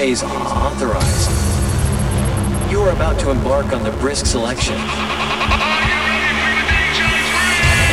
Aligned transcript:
Phase 0.00 0.24
authorized. 0.24 1.28
You 2.72 2.80
are 2.80 2.88
about 2.88 3.20
to 3.20 3.28
embark 3.28 3.74
on 3.76 3.84
the 3.84 3.90
brisk 4.00 4.24
selection. 4.24 4.72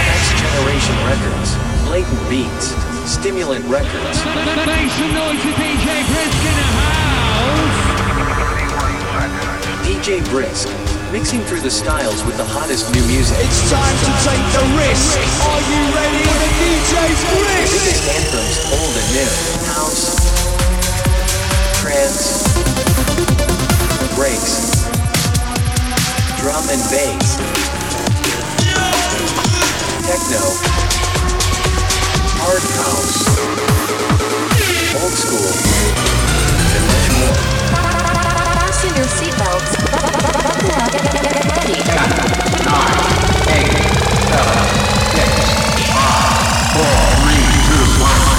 Next 0.08 0.32
generation 0.40 0.96
records, 1.04 1.60
blatant 1.84 2.24
beats, 2.32 2.72
stimulant 3.04 3.68
records. 3.68 4.24
Make 4.24 4.88
some 4.96 5.12
noise 5.20 5.36
for 5.44 5.52
DJ 5.60 5.84
Brisk 6.08 6.40
in 6.48 6.56
the 6.56 6.70
house. 6.80 7.76
DJ 9.84 10.24
Brisk, 10.32 10.72
mixing 11.12 11.44
through 11.44 11.60
the 11.60 11.70
styles 11.70 12.24
with 12.24 12.38
the 12.38 12.48
hottest 12.48 12.88
new 12.96 13.04
music. 13.12 13.36
It's 13.36 13.68
time 13.68 13.98
to 14.08 14.12
take 14.24 14.46
the 14.56 14.64
risk. 14.80 15.20
Are 15.44 15.60
you 15.60 15.82
ready 15.92 16.24
for 16.24 16.40
the 16.40 16.52
DJ 16.56 17.04
Brisk? 17.36 17.84
Biggest 17.84 18.08
anthems, 18.16 18.64
old 18.80 18.96
and 18.96 19.12
new. 19.12 19.28
House, 19.76 20.07
trance, 21.98 22.54
breaks, 24.14 24.86
drum 26.38 26.62
and 26.70 26.84
bass, 26.94 27.38
techno, 30.06 30.44
hard 32.38 32.62
house, 32.78 33.18
old 35.02 35.14
school, 35.14 35.50
and 36.76 36.86
much 36.86 37.08
more. 37.18 37.38
Fasten 38.54 38.94
your 38.96 39.10
seatbelts. 39.18 39.72
Buckle 39.90 40.70
up 40.78 40.94
and 40.94 41.06
get 41.24 41.46
ready. 41.58 41.78
Make 43.48 43.74
some 47.90 48.37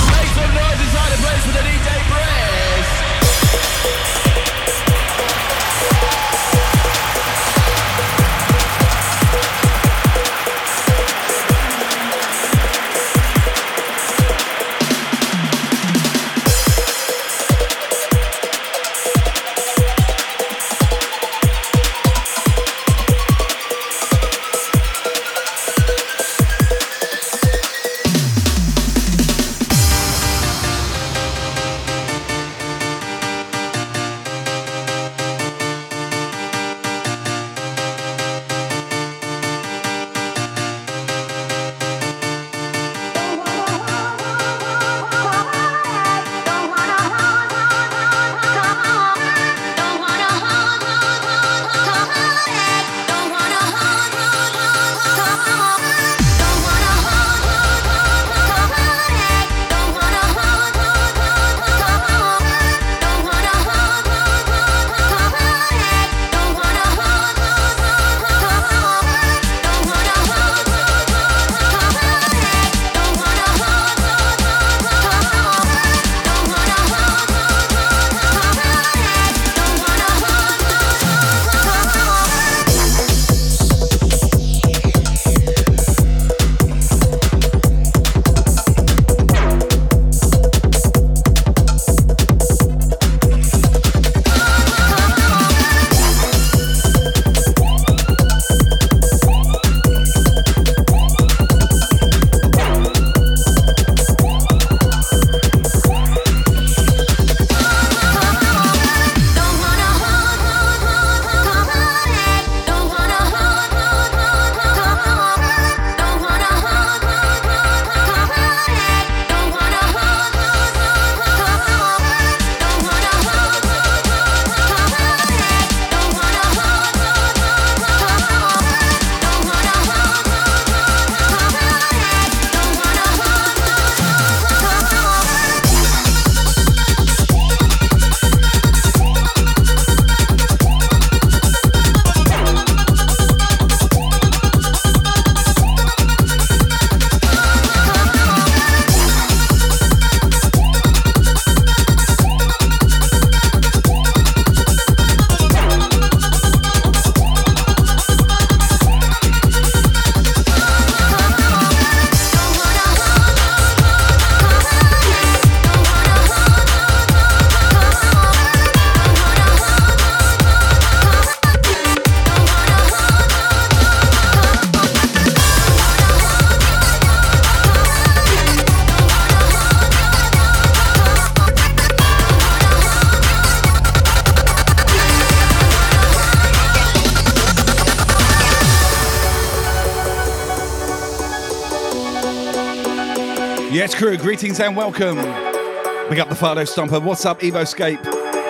greetings 194.19 194.59
and 194.61 194.76
welcome. 194.76 195.17
Big 195.17 196.19
up 196.19 196.29
the 196.29 196.35
Fardo 196.35 196.67
Stomper. 196.67 197.03
What's 197.03 197.25
up, 197.25 197.41
Evoscape? 197.41 198.03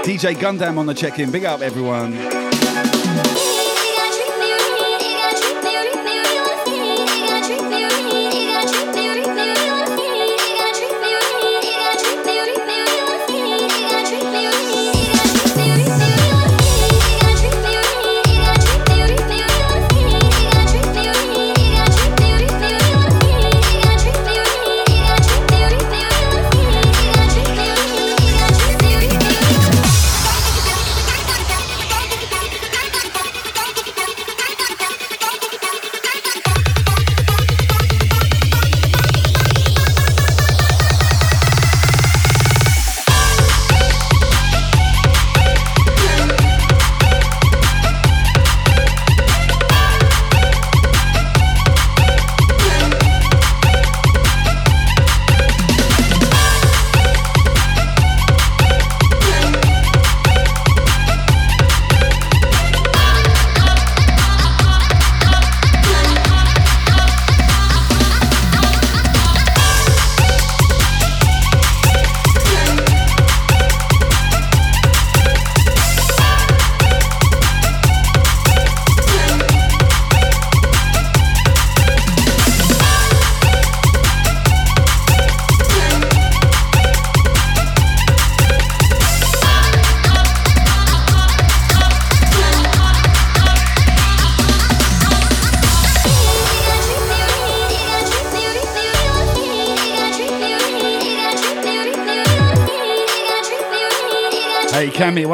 DJ 0.03 0.35
Gundam 0.35 0.79
on 0.79 0.87
the 0.87 0.95
check 0.95 1.19
in. 1.19 1.31
Big 1.31 1.45
up, 1.45 1.61
everyone. 1.61 2.48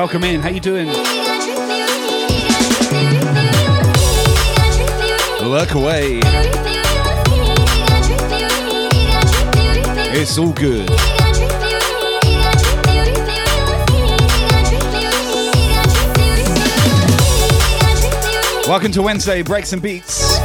Welcome 0.04 0.24
in. 0.24 0.42
How 0.42 0.50
you 0.50 0.60
doing? 0.60 0.86
Look 5.48 5.72
away. 5.72 6.20
It's 10.12 10.36
all 10.36 10.52
good. 10.52 10.90
Welcome 18.68 18.92
to 18.92 19.00
Wednesday, 19.00 19.40
Breaks 19.40 19.72
and 19.72 19.80
Beats. 19.80 20.38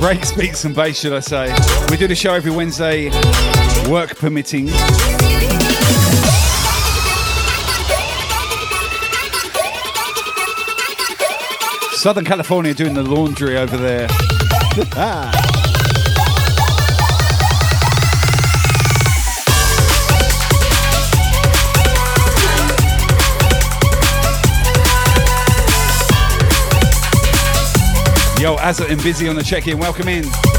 Breaks, 0.00 0.32
beats, 0.32 0.64
and 0.64 0.74
bass, 0.74 0.98
should 0.98 1.12
I 1.12 1.20
say. 1.20 1.54
We 1.90 1.98
do 1.98 2.08
the 2.08 2.14
show 2.14 2.32
every 2.32 2.52
Wednesday, 2.52 3.10
work 3.90 4.16
permitting. 4.16 4.70
Southern 12.04 12.26
California 12.26 12.74
doing 12.74 12.92
the 12.92 13.02
laundry 13.02 13.56
over 13.56 13.78
there. 13.78 14.02
Yo, 28.38 28.58
Azza 28.58 28.86
and 28.90 29.02
Busy 29.02 29.26
on 29.26 29.36
the 29.36 29.42
check-in. 29.42 29.78
Welcome 29.78 30.08
in. 30.08 30.53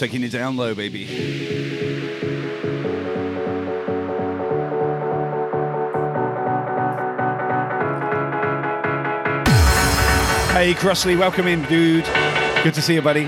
Taking 0.00 0.24
it 0.24 0.32
down 0.32 0.56
low, 0.56 0.74
baby. 0.74 1.04
Hey, 10.54 10.72
Crossley, 10.72 11.16
welcome 11.16 11.46
in, 11.46 11.64
dude. 11.64 12.06
Good 12.64 12.72
to 12.72 12.80
see 12.80 12.94
you, 12.94 13.02
buddy. 13.02 13.26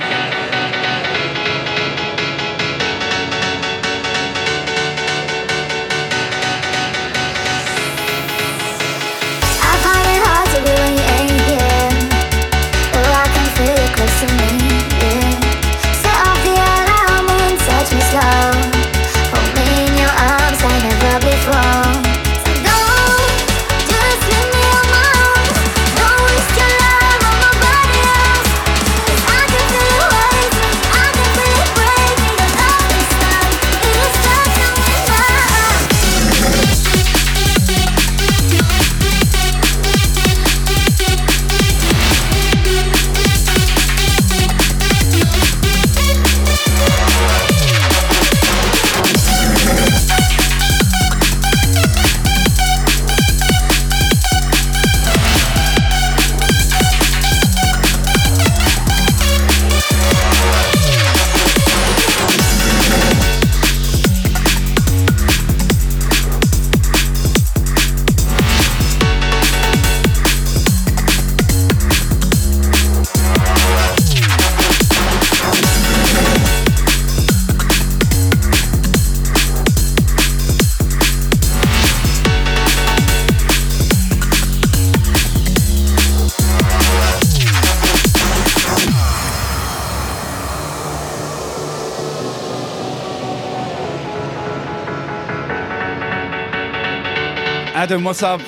Adam, 97.93 98.05
what's 98.05 98.23
up? 98.23 98.41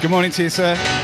Good 0.00 0.10
morning 0.12 0.30
to 0.30 0.44
you, 0.44 0.48
sir. 0.48 1.01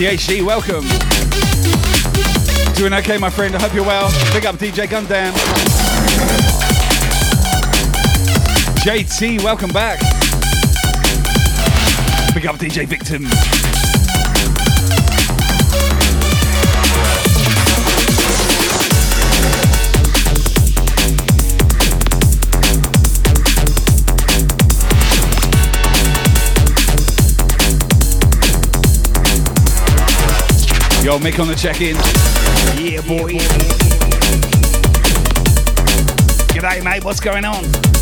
THD, 0.00 0.42
welcome. 0.42 0.86
Doing 2.72 2.94
okay, 2.94 3.18
my 3.18 3.28
friend. 3.28 3.54
I 3.54 3.60
hope 3.60 3.74
you're 3.74 3.84
well. 3.84 4.08
Big 4.32 4.46
up 4.46 4.56
DJ 4.56 4.86
Gundam. 4.86 5.30
JT, 8.82 9.44
welcome 9.44 9.68
back. 9.68 10.00
Big 12.32 12.46
up 12.46 12.56
DJ 12.56 12.86
Victim. 12.86 13.26
go. 31.10 31.18
Mick 31.18 31.40
on 31.40 31.48
the 31.48 31.54
check-in. 31.54 31.96
Yeah, 32.80 33.00
boy. 33.00 33.32
G'day, 36.54 36.84
mate. 36.84 37.04
What's 37.04 37.20
going 37.20 37.44
on? 37.44 37.99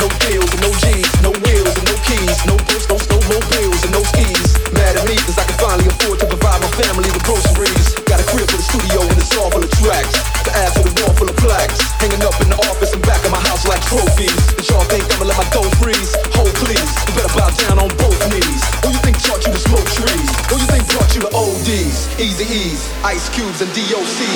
no 0.00 0.08
pills 0.24 0.48
and 0.48 0.62
no 0.64 0.72
G's, 0.80 1.12
no 1.20 1.30
wheels 1.44 1.76
and 1.76 1.84
no 1.84 1.96
keys, 2.08 2.40
no 2.48 2.56
books, 2.64 2.88
no 2.88 2.96
snowmobiles 2.96 3.80
and 3.84 3.92
no 3.92 4.02
skis. 4.08 4.56
Mad 4.72 4.96
at 4.96 5.04
me 5.04 5.14
cause 5.28 5.36
I 5.36 5.44
can 5.44 5.60
finally 5.60 5.86
afford 5.92 6.18
to 6.24 6.26
provide 6.26 6.60
my 6.64 6.72
family 6.80 7.12
with 7.12 7.22
groceries. 7.28 7.92
Got 8.08 8.24
a 8.24 8.26
crib 8.32 8.48
for 8.48 8.56
the 8.56 8.64
studio 8.64 9.04
and 9.04 9.16
it's 9.20 9.36
all 9.36 9.52
full 9.52 9.60
of 9.60 9.70
tracks. 9.76 10.16
The 10.48 10.56
ass 10.56 10.72
to 10.80 10.88
the 10.88 10.94
wall 11.04 11.12
full 11.12 11.28
of 11.28 11.36
plaques. 11.36 11.84
Hanging 12.00 12.24
up 12.24 12.32
in 12.40 12.48
the 12.48 12.56
office 12.72 12.96
and 12.96 13.04
back 13.04 13.20
of 13.28 13.30
my 13.30 13.42
house 13.44 13.68
like 13.68 13.84
trophies. 13.92 14.40
And 14.56 14.64
y'all 14.72 14.88
think 14.88 15.04
I'ma 15.12 15.28
let 15.28 15.36
my 15.36 15.44
dough 15.52 15.68
freeze? 15.76 16.16
Hold 16.32 16.54
please, 16.64 16.90
you 17.04 17.12
better 17.12 17.34
bow 17.36 17.52
down 17.68 17.76
on 17.76 17.92
both 18.00 18.20
knees. 18.32 18.62
Who 18.80 18.96
you 18.96 19.00
think 19.04 19.20
taught 19.20 19.44
you 19.44 19.52
to 19.52 19.60
smoke 19.60 19.84
trees? 19.92 20.28
Who 20.48 20.56
you 20.56 20.68
think 20.72 20.88
brought 20.88 21.12
you 21.12 21.20
to 21.28 21.30
ODs, 21.36 22.08
Eazy-E's, 22.16 22.88
Ice 23.04 23.28
Cubes 23.36 23.60
and 23.60 23.68
DOCs? 23.76 24.30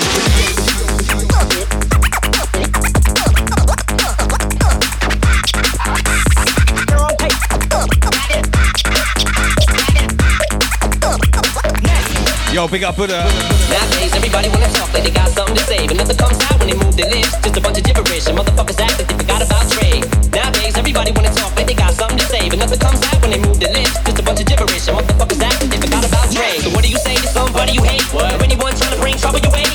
Big 12.71 12.83
up 12.83 12.97
Buddha. 12.97 13.23
Nowadays, 13.71 14.11
everybody 14.17 14.49
wanna 14.49 14.67
talk 14.73 14.93
like 14.93 15.05
they 15.05 15.11
got 15.11 15.31
something 15.31 15.55
to 15.55 15.63
say, 15.63 15.87
but 15.87 15.97
nothing 15.97 16.17
comes 16.17 16.41
out 16.51 16.59
when 16.59 16.71
they 16.71 16.75
move 16.75 16.97
their 16.97 17.09
lips. 17.09 17.37
Just 17.39 17.57
a 17.57 17.61
bunch 17.61 17.79
of 17.79 17.85
gibberish, 17.85 18.27
and 18.27 18.37
motherfuckers 18.37 18.81
act 18.81 18.99
like 18.99 19.07
they 19.07 19.15
forgot 19.15 19.43
about 19.47 19.71
Dre. 19.71 20.01
Nowadays, 20.35 20.77
everybody 20.77 21.13
wanna 21.13 21.33
talk 21.33 21.55
like 21.55 21.69
they 21.69 21.75
got 21.75 21.95
something 21.95 22.19
to 22.19 22.27
say, 22.27 22.49
but 22.49 22.59
nothing 22.59 22.81
comes 22.81 23.01
out 23.07 23.21
when 23.23 23.31
they 23.31 23.39
move 23.39 23.61
their 23.61 23.73
lips. 23.73 23.95
Just 24.03 24.19
a 24.19 24.23
bunch 24.23 24.41
of 24.41 24.47
gibberish, 24.47 24.89
and 24.89 24.97
motherfuckers 24.99 25.43
act 25.43 25.61
like 25.63 25.71
they 25.71 25.81
forgot 25.87 26.09
about 26.09 26.27
Dre. 26.35 26.59
So 26.59 26.71
what 26.71 26.83
do 26.83 26.91
you 26.91 26.99
say 26.99 27.15
to 27.15 27.29
somebody 27.29 27.73
you 27.73 27.83
hate? 27.85 28.03
What? 28.13 28.33
Or 28.33 28.43
anyone 28.43 28.75
trying 28.75 28.95
to 28.97 29.01
bring 29.01 29.17
trouble 29.19 29.39
your 29.39 29.53
way? 29.53 29.74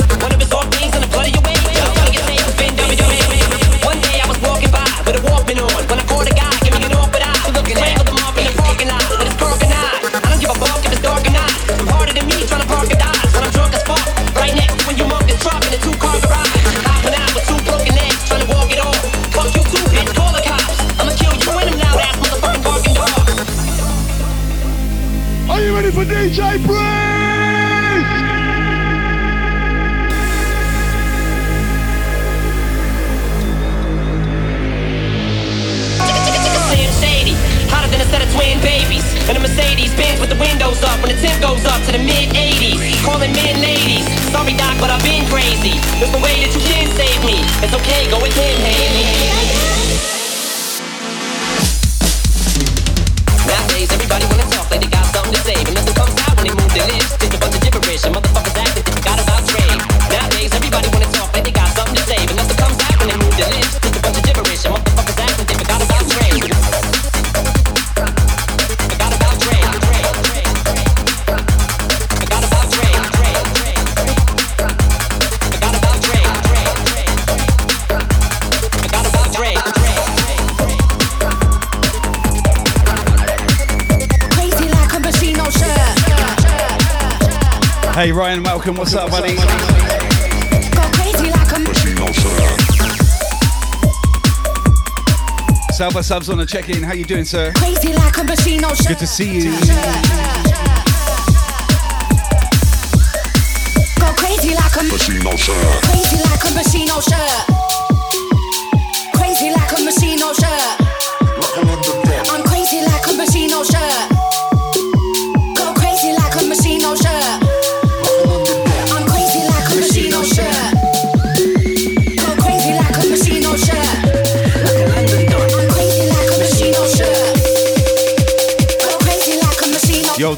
Doc, 44.58 44.78
but 44.80 44.90
I've 44.90 45.04
been 45.04 45.26
crazy. 45.28 45.78
There's 46.00 46.12
no 46.12 46.20
way 46.20 46.34
that 46.42 46.52
you 46.56 46.62
can 46.62 46.88
save 46.96 47.24
me. 47.26 47.38
It's 47.62 47.74
okay, 47.74 48.10
go 48.10 48.18
ahead, 48.18 48.58
Haley. 48.58 49.19
Hey 88.00 88.14
Ryan, 88.14 88.44
welcome. 88.44 88.78
What's 88.78 88.94
up, 88.94 89.12
buddy? 89.12 89.36
Go 89.36 89.44
crazy 90.94 91.30
like 91.30 91.52
a 91.52 91.60
Salva 95.74 96.02
subs 96.02 96.30
on 96.30 96.38
the 96.38 96.46
check-in. 96.48 96.82
How 96.82 96.94
you 96.94 97.04
doing, 97.04 97.26
sir? 97.26 97.52
crazy 97.58 97.92
like 97.92 98.18
a 98.18 98.24
machine. 98.24 98.62
Good 98.88 99.00
to 99.00 99.06
see 99.06 99.42
you. 99.42 100.29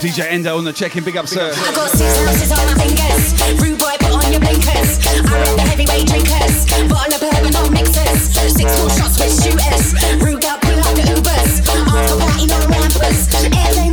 DJ 0.02 0.26
Endo 0.32 0.58
on 0.58 0.64
the 0.64 0.74
check-in. 0.74 1.04
Big 1.04 1.16
up, 1.16 1.28
sir. 1.28 1.54
Got 1.54 1.90
six 1.92 2.52
on 2.52 2.66
my 2.66 2.74
fingers. 2.74 3.62
Rude 3.62 3.78
boy, 3.78 3.94
put 4.00 4.10
on 4.10 4.32
your 4.32 4.42
blinkers. 4.42 4.98
I 5.06 5.54
the 5.54 5.62
heavyweight 5.62 6.08
drinkers. 6.08 6.66
Bottle 6.90 7.14
of 7.14 7.22
bourbon, 7.22 7.72
mixers. 7.72 8.34
Six 8.34 8.82
more 8.82 8.90
shots 8.90 9.20
with 9.20 9.30
shooters. 9.30 9.94
Rude 10.18 10.42
girl, 10.42 10.58
pull 10.58 10.82
the 10.98 11.06
Ubers. 11.06 11.62
After 11.70 12.18
party, 12.18 12.48
no. 12.48 12.58
Airplane 13.54 13.91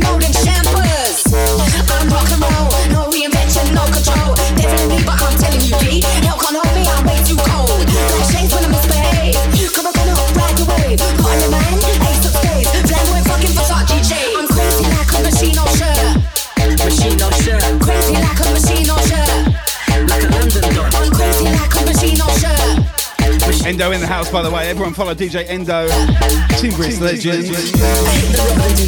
Endo 23.79 23.95
in 23.95 24.01
the 24.01 24.07
house, 24.07 24.29
by 24.29 24.41
the 24.41 24.51
way. 24.51 24.67
Everyone 24.67 24.93
follow 24.93 25.15
DJ 25.15 25.47
Endo. 25.47 25.87
Team 26.59 26.75
Brisk 26.75 26.99
legend. 26.99 27.47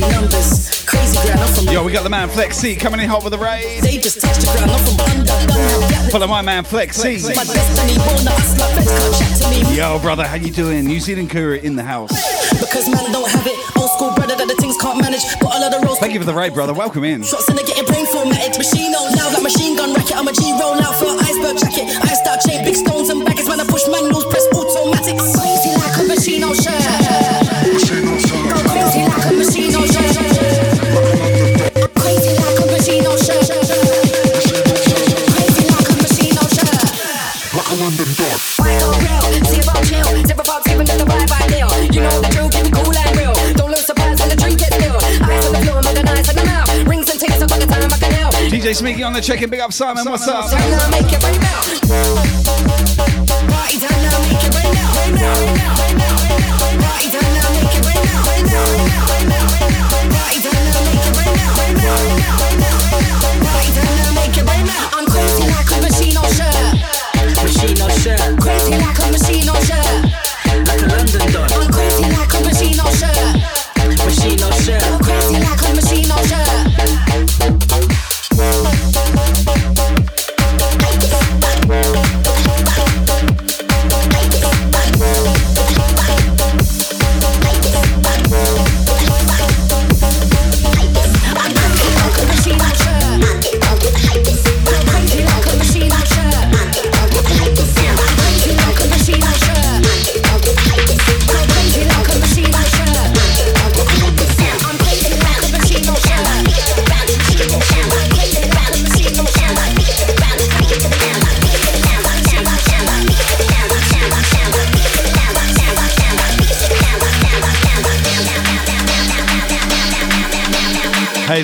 numbers. 0.01 0.83
Crazy 0.83 1.15
ground, 1.23 1.39
I'm 1.39 1.53
from 1.55 1.71
Yo, 1.71 1.79
we 1.85 1.93
got 1.93 2.03
the 2.03 2.09
man 2.09 2.27
Flex 2.27 2.57
C 2.57 2.75
coming 2.75 2.99
in 2.99 3.07
hot 3.07 3.23
with 3.23 3.31
the 3.31 3.39
raid. 3.39 3.83
They 3.83 3.95
just 3.95 4.19
touch 4.19 4.35
the 4.43 4.51
ground, 4.51 4.67
I'm 4.67 4.83
from 4.83 4.99
London. 4.99 6.11
Follow 6.11 6.27
my 6.27 6.41
man 6.41 6.65
Flex 6.65 6.97
C. 6.97 7.23
My 7.31 7.47
destiny, 7.47 7.95
born 8.03 8.19
the 8.27 8.35
hustler, 8.35 8.67
feds 8.75 8.91
can't 8.91 9.15
chat 9.15 9.31
to 9.39 9.45
me. 9.47 9.77
Yo, 9.77 9.97
brother, 9.99 10.27
how 10.27 10.35
you 10.35 10.51
doing? 10.51 10.83
New 10.83 10.99
Zealand 10.99 11.29
Courier 11.29 11.63
in 11.63 11.77
the 11.77 11.83
house. 11.83 12.11
Because 12.59 12.91
man 12.91 13.11
don't 13.13 13.29
have 13.31 13.47
it. 13.47 13.55
Old 13.79 13.91
school 13.91 14.11
brother 14.11 14.35
that 14.35 14.47
the 14.47 14.55
things 14.59 14.75
can't 14.75 14.99
manage. 14.99 15.23
Got 15.39 15.55
a 15.55 15.59
lot 15.63 15.73
of 15.73 15.83
rolls. 15.87 15.99
Thank 15.99 16.11
you 16.11 16.19
for 16.19 16.27
the 16.27 16.35
raid, 16.35 16.53
brother. 16.53 16.73
Welcome 16.73 17.05
in. 17.05 17.23
Shots 17.23 17.47
and 17.47 17.57
they 17.57 17.63
getting 17.63 17.87
brain 17.87 18.05
formatted. 18.07 18.59
Machine 18.59 18.91
on 18.91 19.15
loud 19.15 19.31
like 19.31 19.43
machine 19.43 19.77
gun 19.77 19.95
racket. 19.95 20.17
I'm 20.19 20.27
a 20.27 20.33
G 20.33 20.51
roll 20.59 20.75
out 20.83 20.99
for 20.99 21.07
an 21.15 21.23
iceberg 21.23 21.55
jacket. 21.63 21.87
I 22.03 22.11
start 22.19 22.43
chain 22.43 22.65
big 22.65 22.75
stones 22.75 23.07
and 23.07 23.23
baggage. 23.23 23.47
When 23.47 23.63
I 23.63 23.65
push 23.65 23.87
manuals, 23.87 24.27
Party 63.43 63.71
time 63.75 63.91
now, 63.99 64.13
make 64.15 64.37
it 64.37 64.45
right 64.47 64.63
now. 64.63 64.87
I'm 64.93 65.05
crazy 65.05 65.43
like 65.51 65.67
a 65.67 65.81
machine 65.81 66.15
on 66.15 66.31
shirt. 66.31 68.21
On. 68.21 68.37
Crazy 68.37 68.71
like 68.71 68.99
a 68.99 69.11
machine 69.11 69.49
on 69.49 69.61
shirt. 69.67 69.83
Like 70.65 70.81
a 70.81 70.87
London 70.87 71.31
dog. 71.33 71.50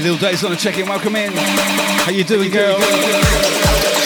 Lil 0.08 0.18
Days 0.18 0.42
on 0.46 0.54
a 0.54 0.56
check-in. 0.56 0.88
Welcome 0.88 1.18
in. 1.18 1.34
How 1.36 2.12
you 2.12 2.24
doing, 2.24 2.50
girl? 2.50 2.80
Yeah, 2.80 3.97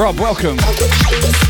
Rob, 0.00 0.18
welcome. 0.18 1.49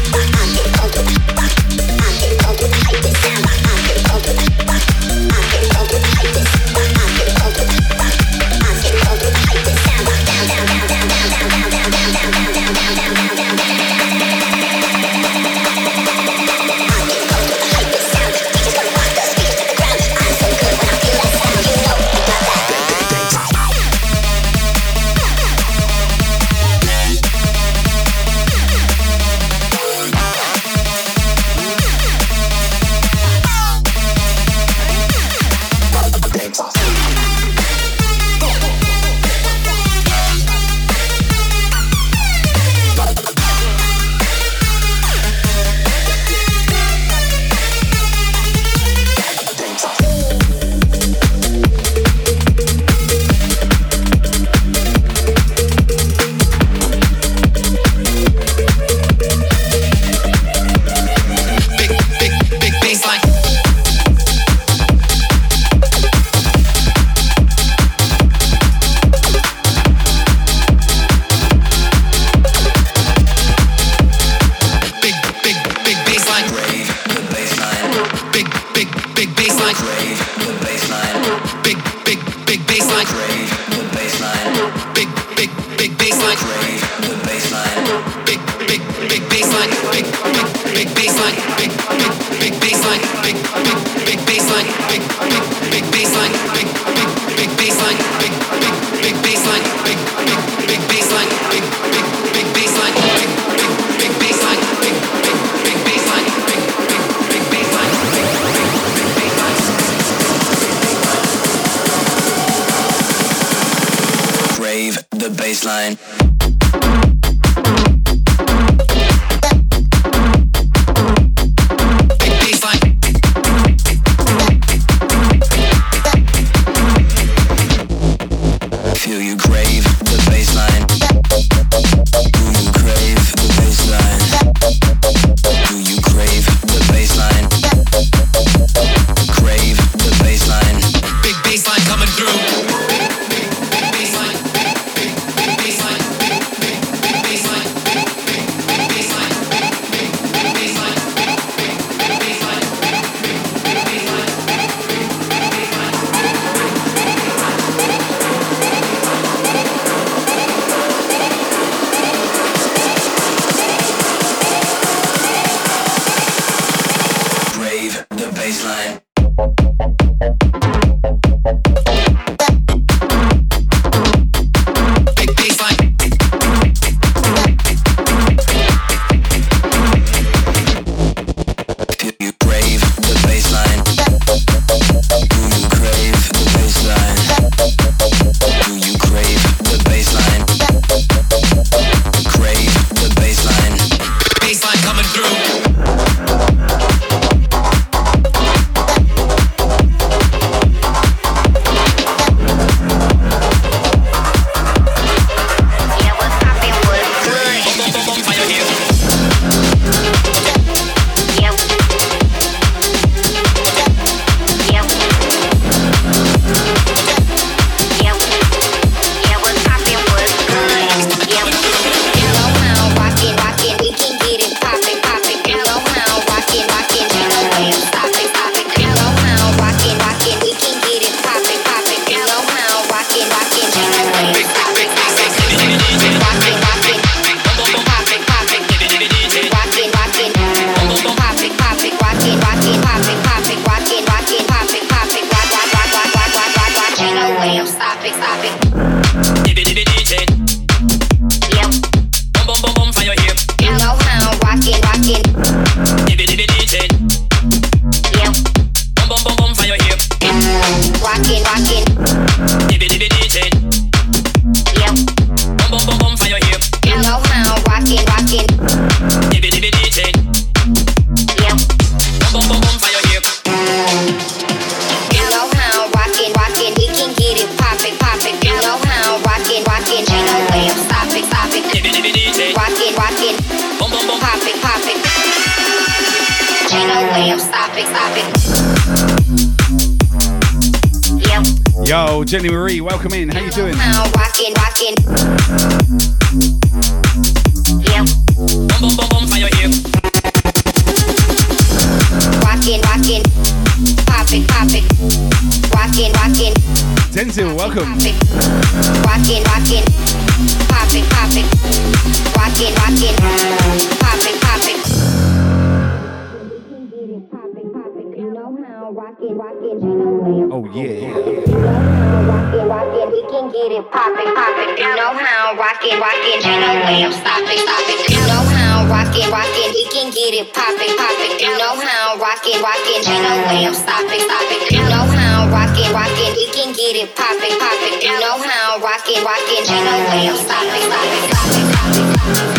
Oh, 320.51 320.51
oh 320.51 320.67
yeah. 320.75 321.15
Rockin', 321.15 322.67
rockin', 322.67 323.07
we 323.15 323.23
can 323.31 323.47
get 323.55 323.71
it 323.71 323.87
poppin', 323.95 324.35
poppin'. 324.35 324.75
You 324.83 324.91
know 324.99 325.15
how 325.15 325.55
rockin', 325.55 326.03
rockin', 326.03 326.43
Gino 326.43 326.75
Williams, 326.83 327.15
stop 327.23 327.39
it, 327.47 327.63
stop 327.63 327.87
it. 327.87 328.11
You 328.11 328.19
know 328.27 328.43
how 328.51 328.91
rockin', 328.91 329.31
rockin', 329.31 329.71
we 329.79 329.87
can 329.95 330.11
get 330.11 330.35
it 330.35 330.51
poppin', 330.51 330.91
poppin'. 330.99 331.39
You 331.39 331.55
know 331.55 331.79
how 331.79 332.19
rockin', 332.19 332.59
rockin', 332.59 333.07
Gino 333.07 333.31
Williams, 333.47 333.79
stop 333.79 334.11
it, 334.11 334.27
stop 334.27 334.51
it. 334.51 334.75
You 334.75 334.83
know 334.83 335.07
how 335.07 335.47
rockin', 335.55 335.95
rockin', 335.95 336.35
we 336.35 336.51
can 336.51 336.75
get 336.75 336.99
it 336.99 337.15
poppin', 337.15 337.63
poppin'. 337.63 338.03
You 338.03 338.19
know 338.19 338.43
how 338.43 338.83
rockin', 338.83 339.23
rockin', 339.23 339.71
Gino 339.71 339.95
Williams, 340.11 340.43
stop 340.43 340.67
it, 340.67 342.59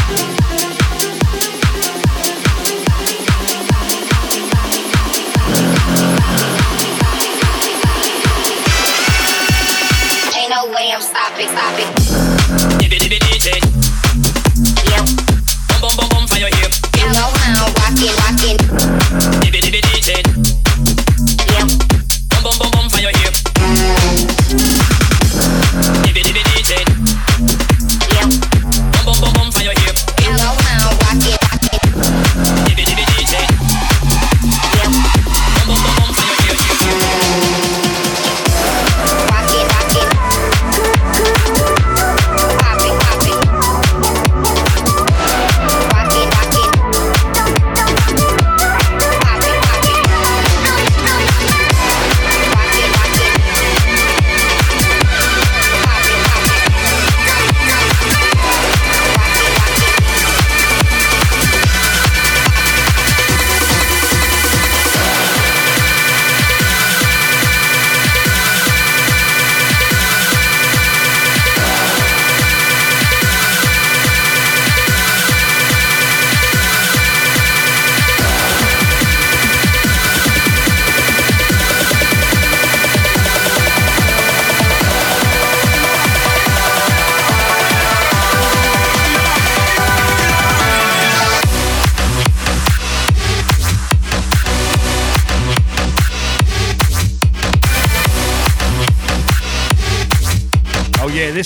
stop 11.00 11.38
it, 11.38 11.48
stop. 11.50 12.01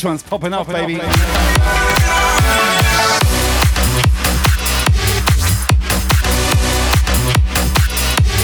One's 0.05 0.23
popping 0.23 0.53
off, 0.53 0.67
baby. 0.67 0.97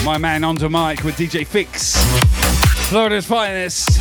My 0.04 0.18
man 0.18 0.44
onto 0.44 0.68
mic 0.68 1.04
with 1.04 1.16
DJ 1.16 1.46
Fix. 1.46 1.96
Florida's 2.90 3.26
finest. 3.26 4.00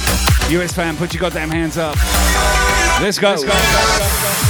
US 0.51 0.73
fan, 0.73 0.96
put 0.96 1.12
your 1.12 1.20
goddamn 1.20 1.51
hands 1.51 1.77
up. 1.77 1.96
Let's 3.01 3.18
go. 3.18 3.31
Let's 3.31 3.44
go. 3.44 3.51
Rockin', 3.51 4.50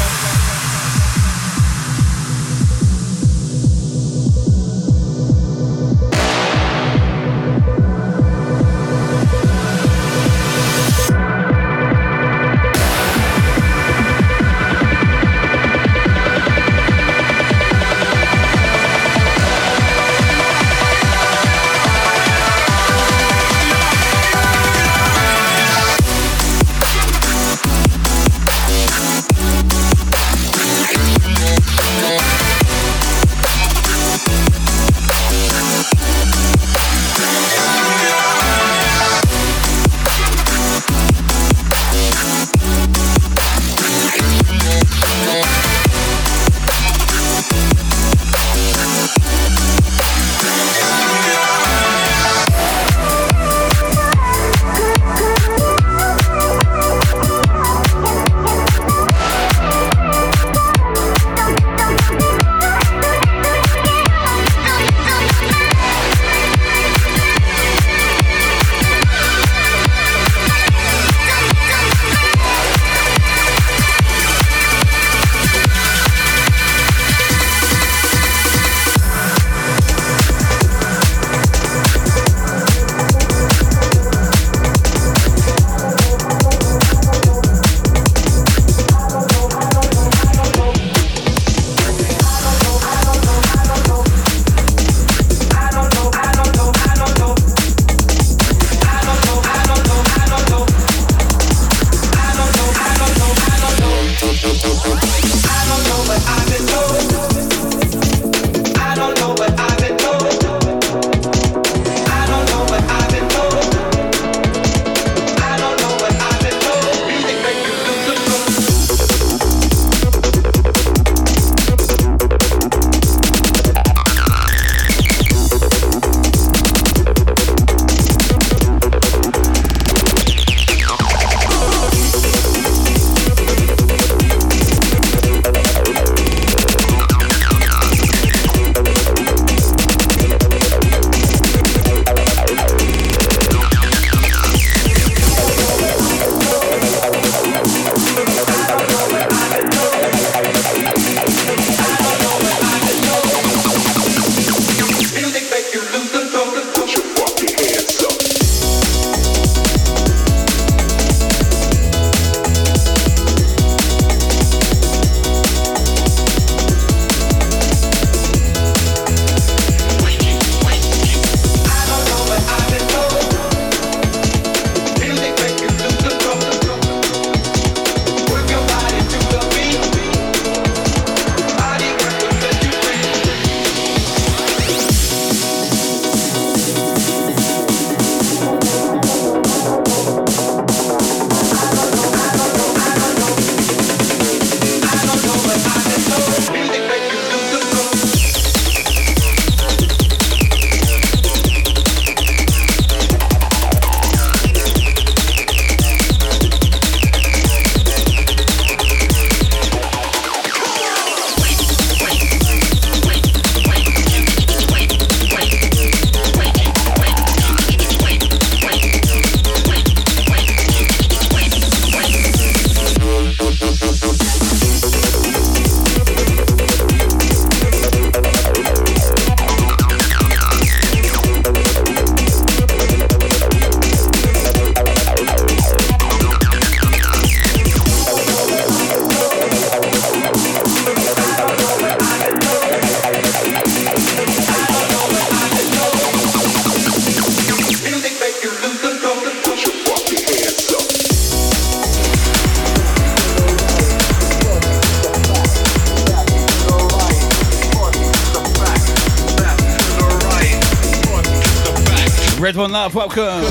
welcome. 263.16 263.49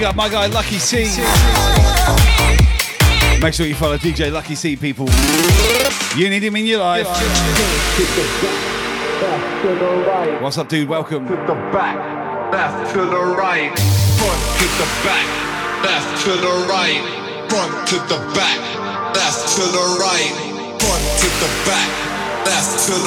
Big 0.00 0.08
up 0.08 0.16
my 0.16 0.30
guy 0.30 0.46
Lucky 0.46 0.78
C. 0.78 1.04
Make 3.42 3.52
sure 3.52 3.66
you 3.66 3.74
follow 3.74 3.98
DJ 3.98 4.32
Lucky 4.32 4.54
C, 4.54 4.74
people. 4.74 5.06
You 6.16 6.30
need 6.30 6.42
him 6.42 6.56
in 6.56 6.64
your 6.64 6.80
life. 6.80 7.06
What's 10.40 10.56
up, 10.56 10.68
dude? 10.68 10.88
Welcome. 10.88 11.26
To 11.28 11.34
the 11.34 11.54
back, 11.70 11.98
left 12.50 12.94
to 12.94 13.00
the 13.04 13.36
right, 13.36 13.76
front 14.16 14.40
to 14.56 14.66
the 14.80 14.88
back, 15.04 15.84
left 15.84 16.24
to 16.24 16.30
the 16.30 16.66
right, 16.72 17.02
front 17.50 17.88
to 17.88 17.96
the 18.08 18.18
back, 18.34 18.58
left 19.14 19.54
to 19.56 19.62
the 19.62 19.86
right, 20.00 20.32
front 20.80 21.04
to 21.20 21.28
the 21.44 21.50
back, 21.68 22.09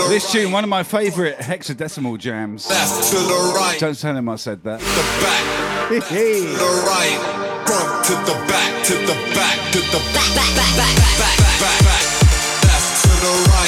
this 0.10 0.32
tune, 0.32 0.52
one 0.52 0.64
of 0.64 0.70
my 0.70 0.84
favourite 0.84 1.38
hexadecimal 1.38 2.18
jams. 2.18 2.68
Right. 2.70 3.78
Don't 3.80 3.98
tell 4.00 4.16
him 4.16 4.30
I 4.30 4.36
said 4.36 4.64
that. 4.64 4.80
The 4.80 5.04
back. 5.24 5.90
the 5.90 6.84
right. 6.88 7.20
Front 7.68 8.06
to 8.06 8.14
the 8.14 8.38
back, 8.48 8.84
to 8.86 8.94
the 8.94 9.16
back, 9.34 9.72
to 9.72 9.80
the 9.80 10.00
back, 10.14 10.36
back, 10.36 10.56
back, 10.56 10.76
back, 10.78 10.96
back, 11.18 11.38
back, 11.60 11.80
back. 11.84 12.04
To 13.02 13.10
the 13.24 13.34
right. 13.50 13.63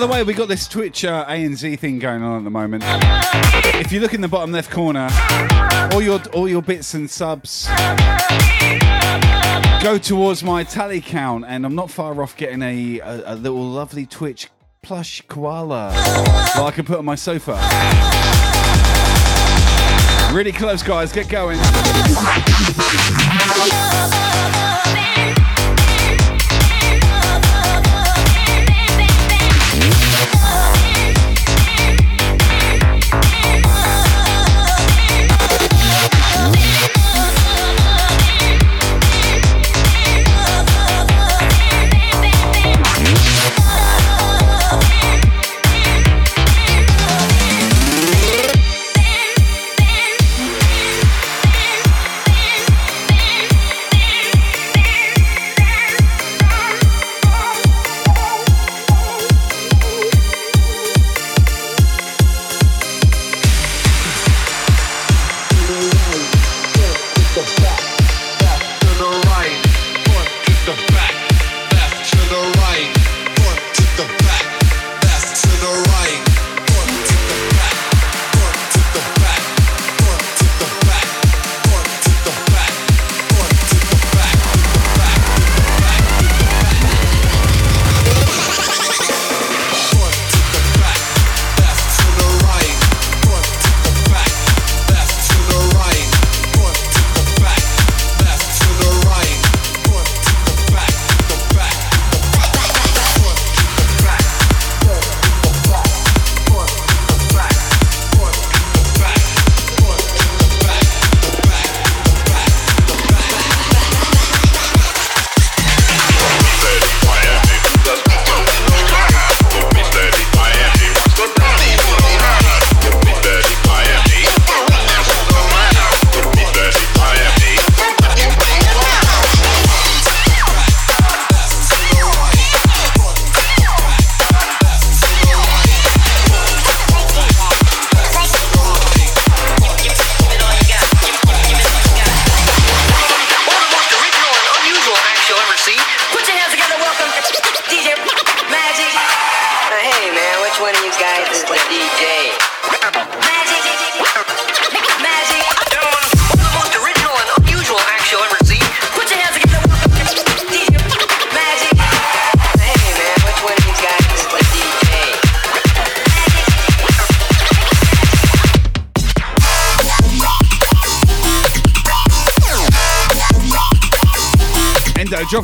The 0.00 0.06
way, 0.06 0.22
we 0.22 0.32
got 0.32 0.48
this 0.48 0.66
Twitch 0.66 1.04
uh, 1.04 1.26
ANZ 1.26 1.78
thing 1.78 1.98
going 1.98 2.22
on 2.22 2.38
at 2.38 2.44
the 2.44 2.50
moment. 2.50 2.82
If 3.76 3.92
you 3.92 4.00
look 4.00 4.14
in 4.14 4.22
the 4.22 4.28
bottom 4.28 4.50
left 4.50 4.70
corner, 4.70 5.08
all 5.92 6.00
your 6.00 6.20
all 6.32 6.48
your 6.48 6.62
bits 6.62 6.94
and 6.94 7.08
subs 7.10 7.68
go 9.82 9.98
towards 9.98 10.42
my 10.42 10.64
tally 10.64 11.02
count, 11.02 11.44
and 11.46 11.66
I'm 11.66 11.74
not 11.74 11.90
far 11.90 12.22
off 12.22 12.34
getting 12.36 12.62
a 12.62 13.00
a, 13.00 13.34
a 13.34 13.34
little 13.34 13.62
lovely 13.62 14.06
Twitch 14.06 14.48
plush 14.82 15.20
koala 15.28 15.90
that 15.92 16.62
I 16.62 16.70
can 16.70 16.86
put 16.86 16.98
on 16.98 17.04
my 17.04 17.14
sofa. 17.14 17.58
Really 20.34 20.52
close, 20.52 20.82
guys. 20.82 21.12
Get 21.12 21.28
going. 21.28 21.58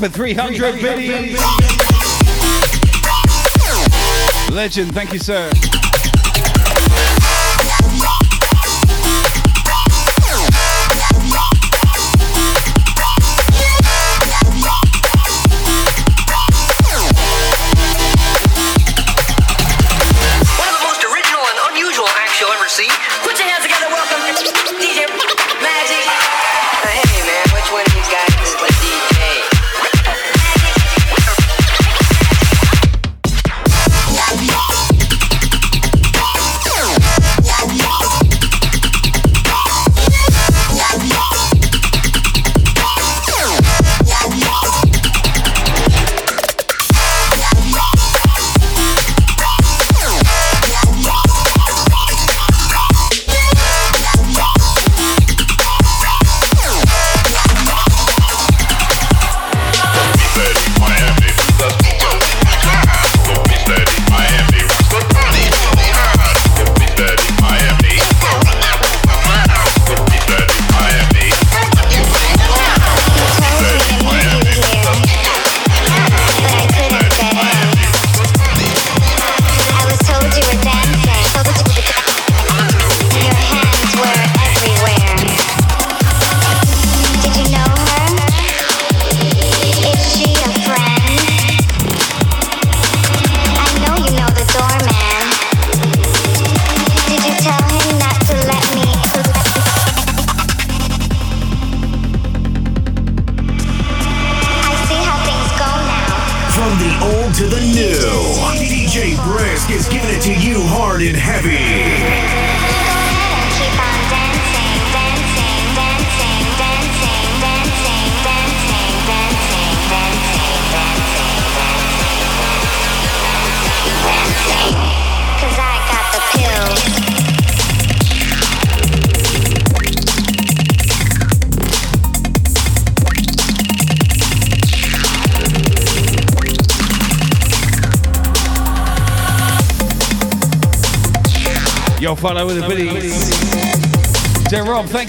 for 0.09 0.12
300 0.12 0.74
videos. 0.76 1.36
Legend, 4.50 4.94
thank 4.94 5.12
you, 5.12 5.18
sir. 5.18 5.50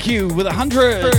Q 0.08 0.30
with 0.30 0.46
100. 0.46 1.17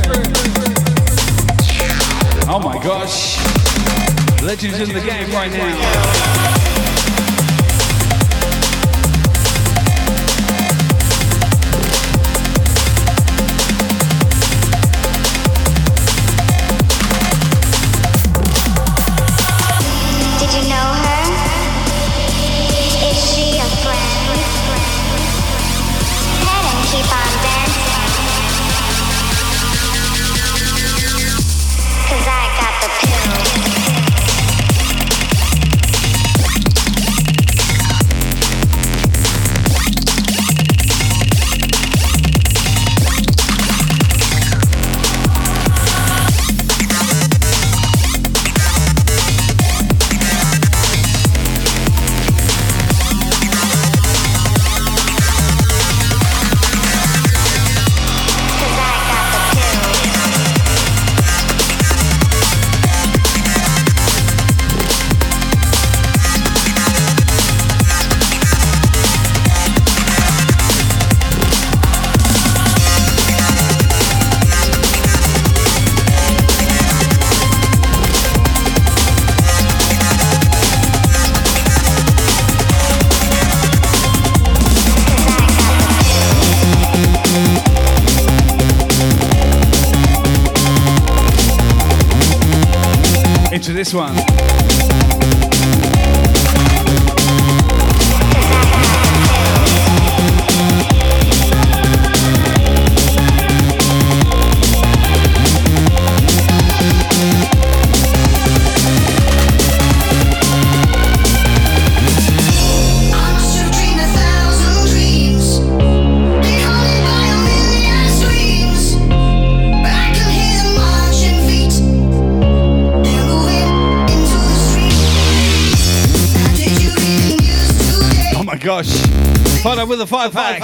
The 129.99 130.05
with 130.05 130.13
a 130.13 130.17
five 130.17 130.33
bang. 130.33 130.61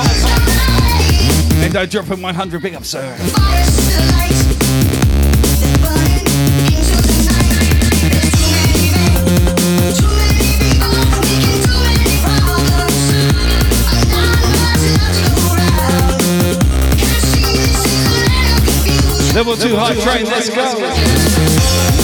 drop 1.72 2.06
dropping 2.06 2.22
100. 2.22 2.62
Big 2.62 2.74
up, 2.74 2.84
sir. 2.84 3.02
Level 19.34 19.56
2 19.56 19.74
hype 19.74 19.98
train, 19.98 20.26
let's 20.26 20.48
go. 20.48 22.03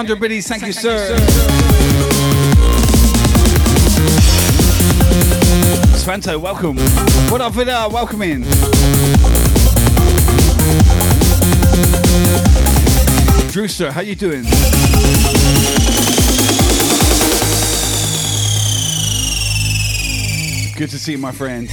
100 0.00 0.18
biddies. 0.18 0.48
Thank, 0.48 0.62
thank, 0.62 0.74
you, 0.74 0.80
thank 0.80 0.98
sir. 0.98 1.12
you, 1.12 1.18
sir. 1.18 1.40
Spanto, 5.98 6.40
welcome. 6.40 6.78
What 7.30 7.42
up, 7.42 7.52
Vida? 7.52 7.86
Welcome 7.92 8.22
in. 8.22 8.40
Drewster, 13.50 13.92
how 13.92 14.00
you 14.00 14.14
doing? 14.14 14.44
Good 20.78 20.88
to 20.88 20.98
see 20.98 21.12
you, 21.12 21.18
my 21.18 21.30
friend. 21.30 21.68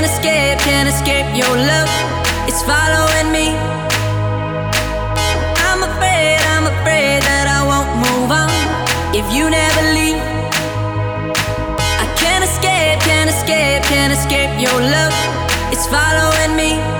Can't 0.00 0.12
escape, 0.12 0.58
can't 0.60 0.88
escape 0.88 1.26
your 1.36 1.56
love. 1.58 1.90
It's 2.48 2.62
following 2.62 3.30
me. 3.30 3.52
I'm 5.68 5.82
afraid, 5.82 6.40
I'm 6.56 6.64
afraid 6.64 7.20
that 7.20 7.44
I 7.44 7.60
won't 7.68 7.92
move 8.00 8.32
on 8.32 8.48
if 9.12 9.28
you 9.30 9.50
never 9.50 9.82
leave. 9.92 10.16
I 12.00 12.06
can't 12.16 12.42
escape, 12.42 12.98
can't 13.04 13.28
escape, 13.28 13.82
can't 13.92 14.14
escape 14.14 14.48
your 14.58 14.80
love. 14.80 15.12
It's 15.70 15.86
following 15.86 16.56
me. 16.56 16.99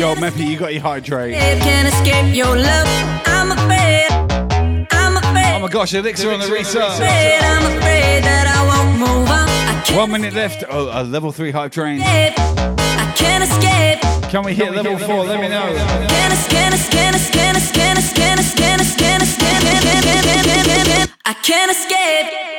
Yo, 0.00 0.14
Meppy, 0.14 0.48
you 0.48 0.56
got 0.56 0.72
your 0.72 0.80
hydrate. 0.80 1.34
Oh 5.52 5.58
my 5.60 5.68
gosh, 5.68 5.92
Elixir, 5.92 6.32
on 6.32 6.40
the 6.40 6.50
reset. 6.50 6.98
One 9.94 10.10
minute 10.10 10.32
left. 10.32 10.64
Oh, 10.70 10.88
a 10.90 11.04
level 11.04 11.32
three 11.32 11.50
hype 11.50 11.72
train. 11.72 12.00
Can 14.30 14.42
we 14.42 14.54
hit 14.54 14.72
level 14.72 14.96
four? 14.96 15.24
Let 15.26 15.38
me 15.38 15.48
know. 15.50 15.76
I 21.26 21.34
can't 21.42 21.70
escape. 21.70 22.49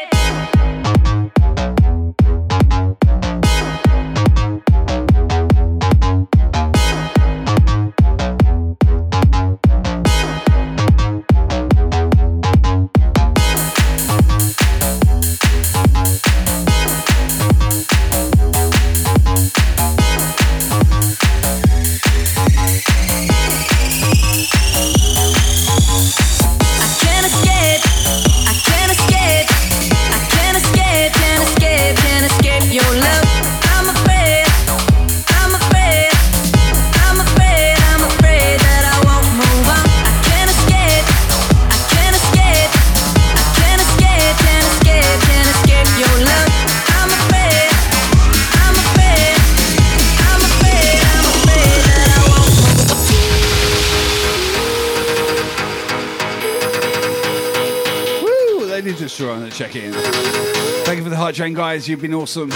guys. 61.54 61.88
You've 61.88 62.02
been 62.02 62.14
awesome. 62.14 62.52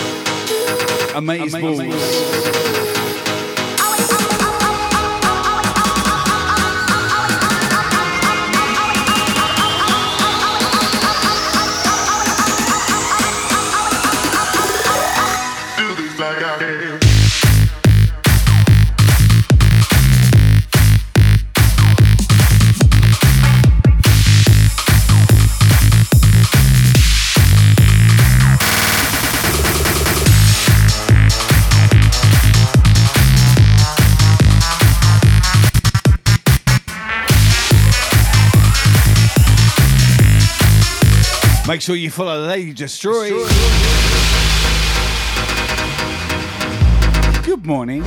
Amazing. 1.16 1.64
Amazing. 1.64 2.65
sure 41.86 41.96
you 41.96 42.10
follow 42.10 42.48
Lady 42.48 42.74
Destroy. 42.74 43.30
Destroy. 43.30 43.48
Good 47.44 47.64
morning. 47.64 48.04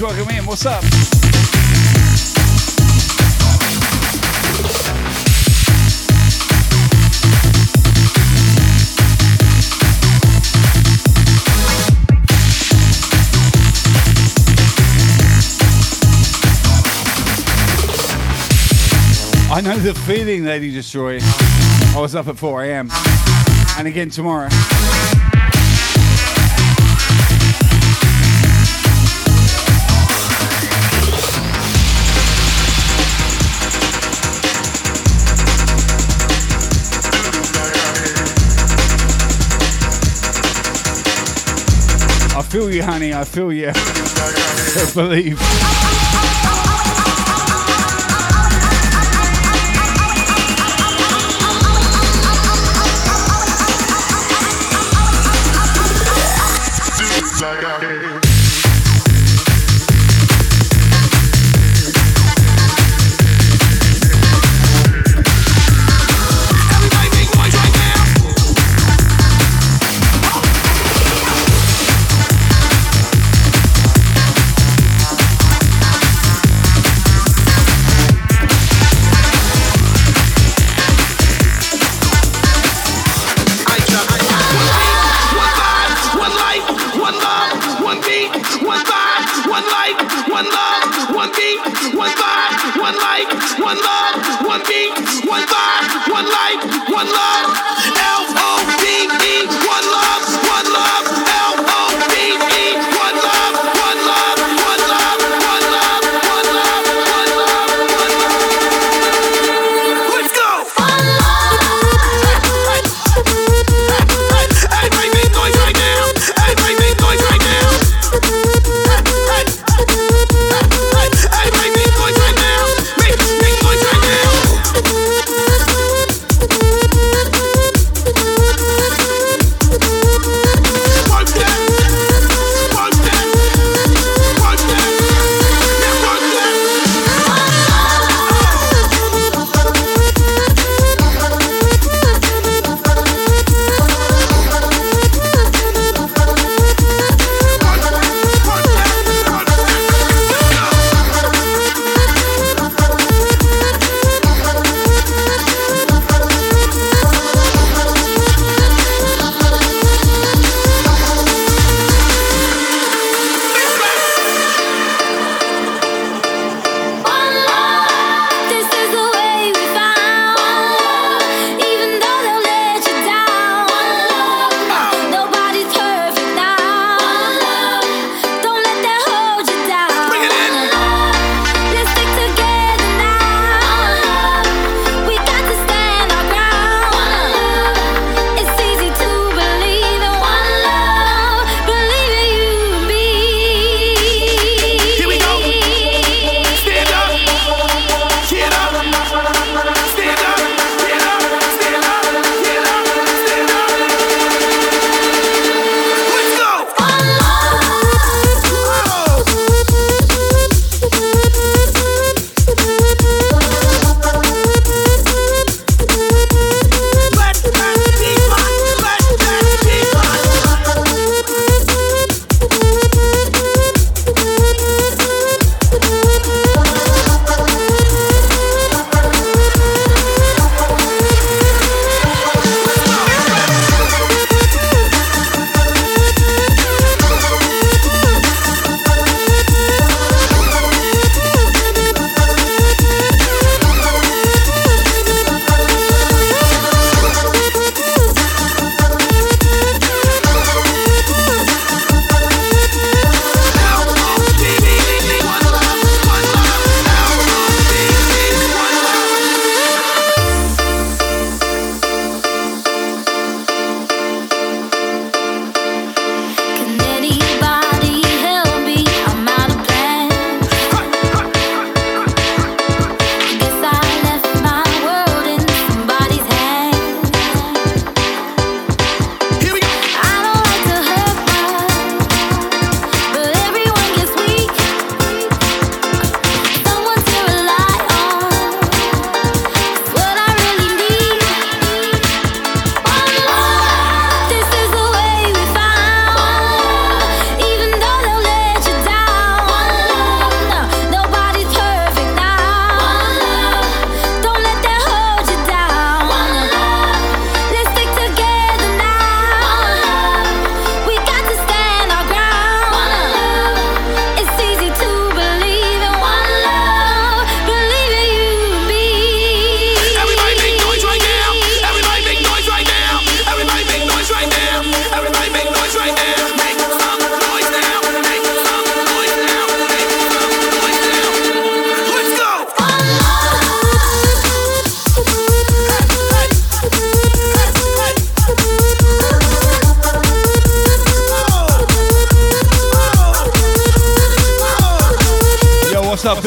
welcome 0.00 0.30
in. 0.30 0.46
What's 0.46 0.64
up? 0.64 0.82
I 19.52 19.60
know 19.62 19.76
the 19.78 19.94
feeling, 20.06 20.44
Lady 20.44 20.70
Destroy. 20.70 21.18
I 21.20 22.00
was 22.00 22.14
up 22.14 22.28
at 22.28 22.38
4 22.38 22.64
a.m. 22.64 22.90
And 23.76 23.86
again 23.86 24.08
tomorrow. 24.08 24.48
feel 42.50 42.68
you, 42.68 42.82
honey. 42.82 43.14
I 43.14 43.22
feel 43.22 43.52
you. 43.52 43.70
I 43.74 44.90
believe. 44.92 45.99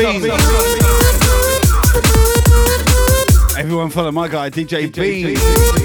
Bean? 0.04 0.32
Everyone 3.58 3.89
follow 3.89 4.12
my 4.12 4.28
guy, 4.28 4.49
DJ, 4.49 4.93
Bean. 4.93 5.28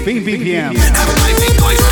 Bean 0.03 0.25
BPM. 0.25 1.88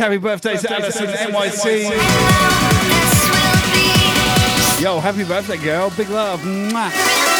Everyone 0.00 0.40
say 0.40 0.50
happy 0.50 0.56
birthday 0.56 0.56
to 0.56 0.72
Alison 0.74 1.06
NYC. 1.06 1.90
Yo, 4.82 5.00
happy 5.00 5.24
birthday, 5.24 5.56
girl. 5.56 5.90
Big 5.96 6.08
love. 6.08 6.40
Mwah. 6.42 7.37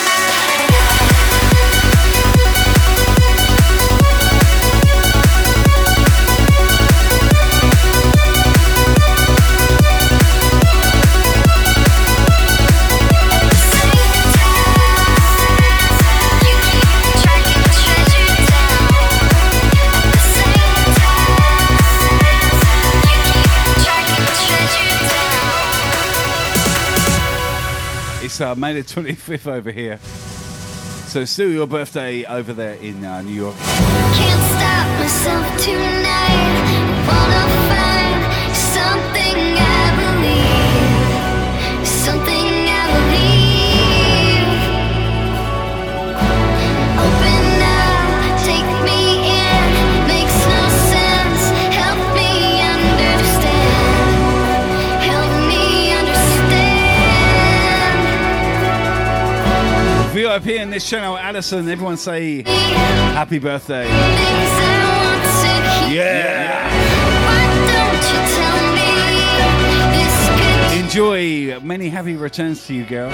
It's 28.39 28.43
uh, 28.45 28.55
May 28.55 28.81
the 28.81 28.85
25th 28.85 29.49
over 29.49 29.73
here. 29.73 29.99
So 31.09 31.25
still 31.25 31.51
your 31.51 31.67
birthday 31.67 32.25
over 32.25 32.53
there 32.53 32.75
in 32.75 33.05
uh, 33.05 33.21
New 33.21 33.33
York. 33.33 33.57
VIP 60.29 60.49
in 60.49 60.69
this 60.69 60.87
channel, 60.87 61.17
Alison. 61.17 61.67
Everyone 61.71 61.97
say 61.97 62.43
happy 62.43 63.39
birthday. 63.39 63.89
Yeah. 65.89 66.69
Enjoy. 70.85 71.59
Many 71.61 71.89
happy 71.89 72.15
returns 72.15 72.67
to 72.67 72.75
you, 72.75 72.85
girl. 72.85 73.09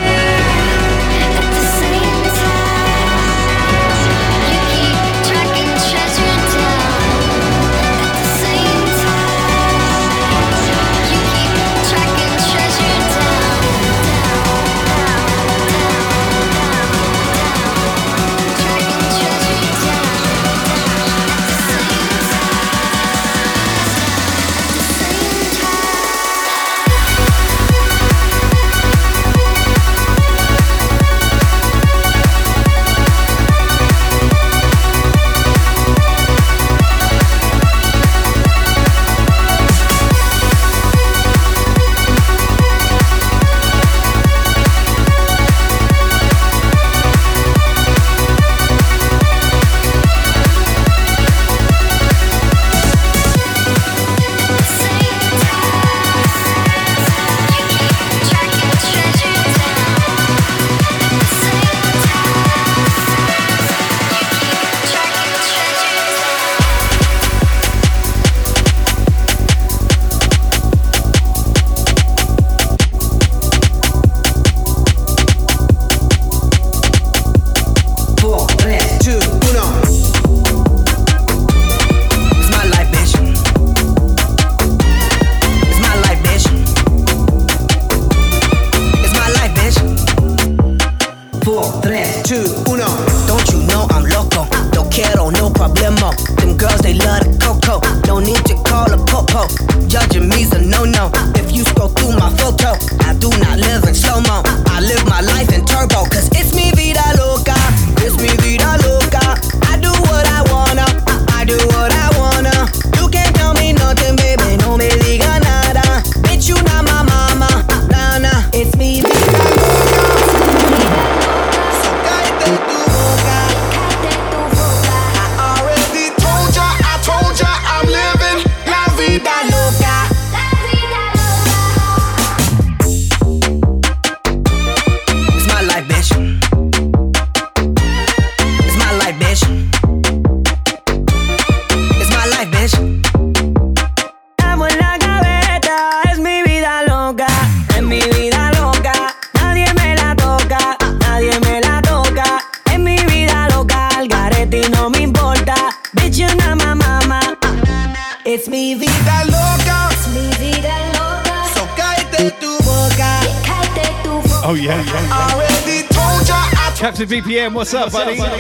What's 167.07 167.74
up, 167.74 167.92
buddy? 167.92 168.16
La 168.16 168.34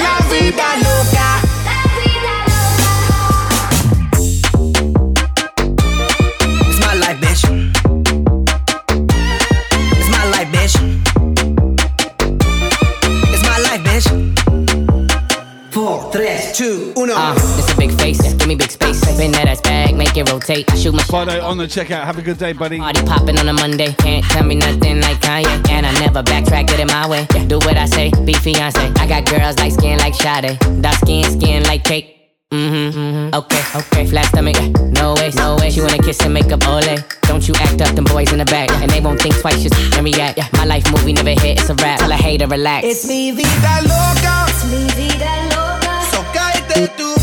rotate. 21.14 21.28
I 21.28 21.36
shoot 21.36 21.44
my 21.44 21.44
Fido 21.44 21.44
on 21.44 21.58
the 21.58 21.64
checkout. 21.66 22.04
Have 22.04 22.18
a 22.18 22.22
good 22.22 22.38
day, 22.38 22.52
buddy. 22.52 22.78
Party 22.78 23.02
popping 23.02 23.38
on 23.38 23.48
a 23.48 23.52
Monday. 23.52 23.92
Can't 23.94 24.24
tell 24.24 24.44
me 24.44 24.54
nothing 24.54 25.00
like 25.00 25.20
Kanye. 25.20 25.70
And 25.70 25.86
I 25.86 25.92
never 26.00 26.22
backtrack, 26.22 26.68
get 26.68 26.80
in 26.80 26.88
my 26.88 27.08
way. 27.08 27.26
Do 27.46 27.58
what 27.58 27.76
I 27.76 27.86
say, 27.86 28.10
be 28.24 28.34
fiance. 28.34 28.80
I 28.80 29.06
got 29.06 29.26
girls 29.26 29.58
like 29.58 29.72
skin 29.72 29.98
like 29.98 30.14
Sade. 30.14 30.58
Dark 30.80 30.96
skin, 30.96 31.24
skin 31.24 31.62
like 31.64 31.84
cake. 31.84 32.10
Mm-hmm, 32.52 32.98
mm-hmm. 32.98 33.34
Okay, 33.34 33.62
okay. 33.74 34.06
Flat 34.06 34.26
stomach, 34.26 34.54
yeah. 34.54 34.68
no 34.92 35.14
way, 35.14 35.30
no 35.34 35.56
way. 35.56 35.70
She 35.70 35.80
wanna 35.80 35.98
kiss 35.98 36.20
and 36.20 36.32
make 36.32 36.52
up 36.52 36.66
ole. 36.68 36.98
Don't 37.22 37.46
you 37.48 37.54
act 37.56 37.80
up, 37.80 37.94
them 37.96 38.04
boys 38.04 38.30
in 38.32 38.38
the 38.38 38.44
back. 38.44 38.70
And 38.70 38.90
they 38.90 39.00
won't 39.00 39.20
think 39.20 39.34
twice, 39.40 39.62
just 39.62 39.74
and 39.96 40.04
react. 40.04 40.38
Yeah. 40.38 40.48
My 40.52 40.64
life 40.64 40.84
movie 40.92 41.12
never 41.12 41.30
hit, 41.30 41.58
it's 41.60 41.70
a 41.70 41.74
rap. 41.74 41.98
Tell 41.98 42.12
a 42.12 42.14
hater, 42.14 42.46
relax. 42.46 42.86
It's 42.86 43.08
mi 43.08 43.32
vida 43.32 43.80
loca. 43.82 44.46
Es 44.48 44.64
mi 44.70 44.86
vida 44.94 45.32
loca. 45.50 46.00
So 46.12 46.22
cállate 46.32 46.88
tu 46.96 47.13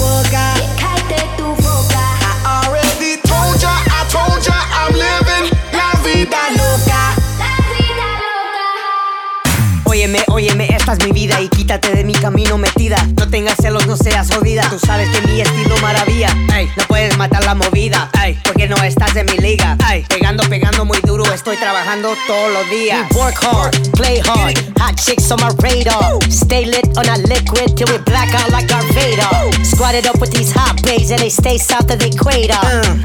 mi 10.99 11.11
vida 11.13 11.39
y 11.39 11.47
quítate 11.47 11.95
de 11.95 12.03
mi 12.03 12.13
camino 12.13 12.57
metida. 12.57 12.97
No 13.17 13.27
tengas 13.29 13.55
celos, 13.61 13.87
no 13.87 13.95
seas 13.95 14.29
jodida. 14.29 14.69
Tú 14.69 14.77
sabes 14.77 15.09
que 15.09 15.25
mi 15.27 15.39
estilo 15.39 15.77
maravilla. 15.77 16.35
Ey, 16.53 16.69
no 16.75 16.83
puedes 16.83 17.17
matar 17.17 17.43
la 17.45 17.55
movida. 17.55 18.09
Ey, 18.21 18.37
porque 18.43 18.67
no 18.67 18.75
estás 18.83 19.15
en 19.15 19.25
mi 19.27 19.37
liga. 19.37 19.77
Ey, 19.89 20.03
pegando, 20.09 20.43
pegando 20.49 20.83
muy 20.83 20.99
duro, 21.01 21.23
estoy 21.33 21.55
trabajando 21.57 22.13
todos 22.27 22.51
los 22.51 22.69
días. 22.69 23.07
We 23.11 23.17
work 23.17 23.35
hard, 23.41 23.91
play 23.93 24.19
hard, 24.19 24.57
hot 24.79 24.95
chicks 24.95 25.31
on 25.31 25.39
my 25.39 25.49
radar. 25.59 26.19
Stay 26.29 26.65
lit 26.65 26.87
on 26.97 27.07
a 27.07 27.17
liquid 27.19 27.75
till 27.77 27.87
we 27.87 27.97
black 28.03 28.33
out 28.33 28.51
like 28.51 28.67
Darth 28.67 28.91
Vader. 28.93 29.63
Squatted 29.63 30.07
up 30.07 30.19
with 30.19 30.31
these 30.31 30.51
hot 30.51 30.81
babes 30.83 31.11
and 31.11 31.21
they 31.21 31.29
stay 31.29 31.57
south 31.57 31.89
of 31.89 31.99
the 31.99 32.07
equator. 32.07 32.53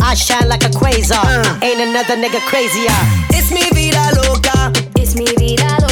I 0.02 0.14
shine 0.14 0.48
like 0.48 0.64
a 0.64 0.70
quasar, 0.70 1.62
ain't 1.62 1.80
another 1.80 2.16
nigga 2.16 2.40
crazier. 2.48 2.90
It's 3.30 3.52
mi 3.52 3.70
vida 3.70 4.10
loca. 4.26 4.72
It's 4.96 5.14
mi 5.14 5.26
vida 5.36 5.68
loca. 5.80 5.85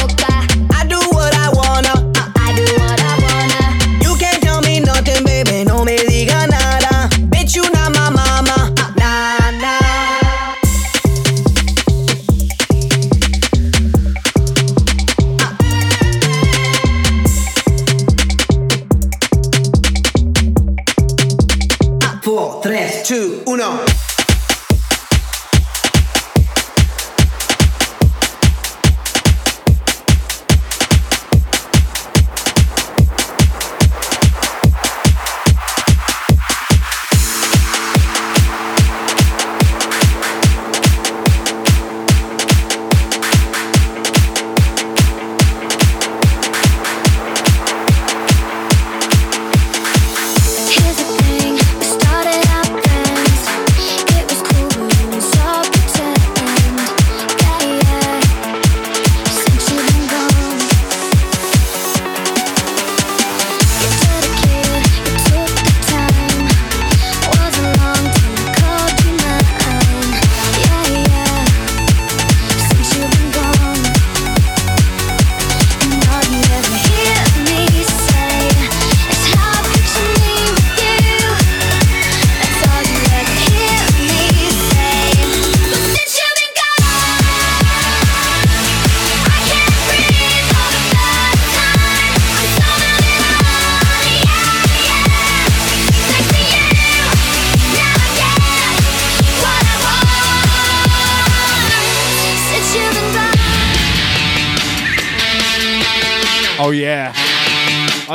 2, 23.07 23.43
uno. 23.45 23.84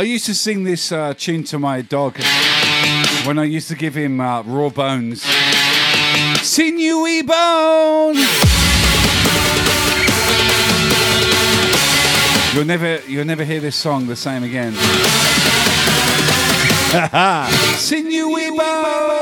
I 0.01 0.05
used 0.05 0.25
to 0.25 0.35
sing 0.35 0.65
this 0.65 0.93
uh, 0.93 1.13
tune 1.13 1.45
to 1.45 1.59
my 1.59 1.83
dog 1.83 2.17
when 3.27 3.39
I 3.39 3.45
used 3.45 3.69
to 3.69 3.75
give 3.75 3.95
him 3.95 4.19
uh, 4.19 4.41
raw 4.45 4.71
bones. 4.71 5.21
Sinewy 6.41 7.21
bone. 7.21 8.17
You'll 12.55 12.65
never, 12.65 13.03
you'll 13.07 13.27
never 13.27 13.45
hear 13.45 13.61
this 13.61 13.77
song 13.77 14.07
the 14.07 14.17
same 14.17 14.43
again. 14.43 14.73
Sinewy 17.77 18.57
bone. 18.57 19.20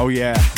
Oh 0.00 0.06
yeah. 0.10 0.57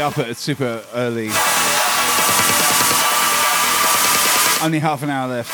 up 0.00 0.18
at 0.18 0.28
a 0.30 0.34
super 0.34 0.84
early. 0.94 1.28
Only 4.62 4.78
half 4.78 5.02
an 5.02 5.10
hour 5.10 5.28
left. 5.28 5.50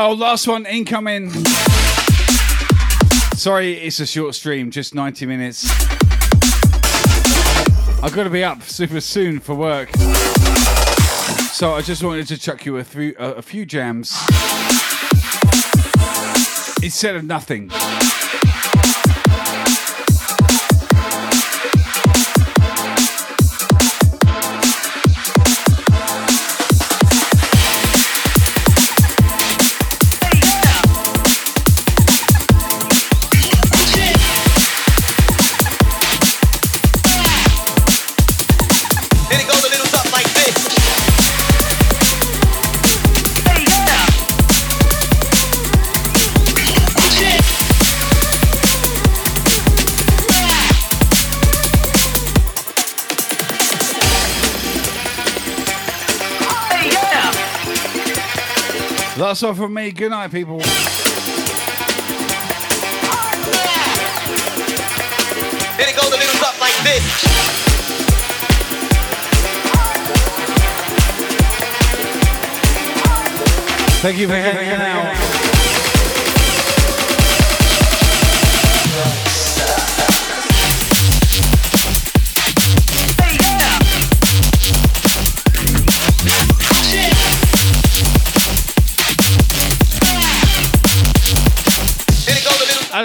Yo, 0.00 0.12
last 0.12 0.48
one 0.48 0.64
incoming. 0.64 1.28
Sorry, 3.34 3.74
it's 3.74 4.00
a 4.00 4.06
short 4.06 4.34
stream, 4.34 4.70
just 4.70 4.94
90 4.94 5.26
minutes. 5.26 5.70
I've 8.02 8.14
got 8.14 8.24
to 8.24 8.30
be 8.30 8.42
up 8.42 8.62
super 8.62 9.02
soon 9.02 9.40
for 9.40 9.54
work. 9.54 9.90
So 11.52 11.74
I 11.74 11.82
just 11.82 12.02
wanted 12.02 12.28
to 12.28 12.38
chuck 12.38 12.64
you 12.64 12.78
a, 12.78 12.84
few 12.84 13.14
a 13.18 13.42
few 13.42 13.66
jams 13.66 14.18
instead 16.82 17.14
of 17.14 17.24
nothing. 17.24 17.70
That's 59.30 59.44
all 59.44 59.54
from 59.54 59.74
me. 59.74 59.92
Good 59.92 60.10
night, 60.10 60.32
people. 60.32 60.58
Then 60.58 60.66
it 65.88 65.94
goes 65.94 66.08
a 66.08 66.18
little 66.18 66.34
like 66.58 66.74
this. 66.82 67.04
Thank 74.02 74.18
you 74.18 74.26
for 74.26 74.34
hanging 74.34 74.80
out. 74.80 75.29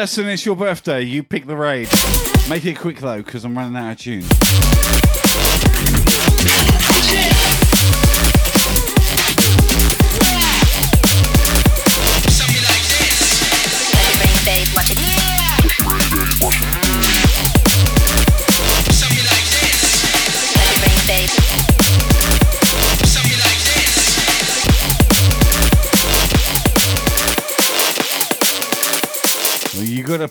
Alison, 0.06 0.28
it's 0.28 0.46
your 0.46 0.56
birthday. 0.56 1.02
You 1.02 1.24
pick 1.24 1.48
the 1.48 1.58
raid. 1.58 1.90
Make 2.48 2.64
it 2.66 2.78
quick 2.78 3.00
though, 3.00 3.24
because 3.24 3.44
I'm 3.44 3.58
running 3.58 3.76
out 3.76 3.94
of 3.94 3.98
tune. 3.98 4.22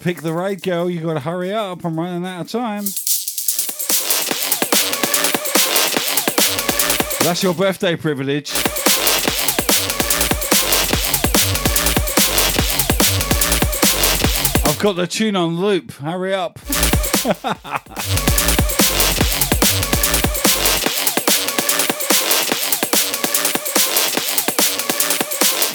Pick 0.04 0.20
the 0.20 0.34
right 0.34 0.60
girl. 0.60 0.90
You 0.90 1.00
gotta 1.00 1.20
hurry 1.20 1.50
up. 1.50 1.82
I'm 1.82 1.98
running 1.98 2.26
out 2.26 2.42
of 2.42 2.50
time. 2.50 2.84
That's 7.24 7.42
your 7.42 7.54
birthday 7.54 7.96
privilege. 7.96 8.52
I've 14.66 14.78
got 14.78 14.96
the 14.96 15.06
tune 15.06 15.36
on 15.36 15.58
loop. 15.58 15.92
Hurry 15.92 16.34
up. 16.34 16.58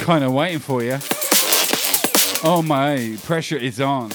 kind 0.05 0.23
of 0.23 0.33
waiting 0.33 0.59
for 0.59 0.83
you. 0.83 0.99
Oh 2.41 2.61
my, 2.61 3.17
pressure 3.23 3.57
is 3.57 3.81
on. 3.81 4.11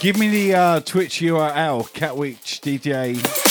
Give 0.00 0.18
me 0.18 0.28
the 0.30 0.54
uh, 0.54 0.80
Twitch 0.80 1.20
URL, 1.20 1.92
Catwitch 1.92 2.60
DJ. 2.62 3.41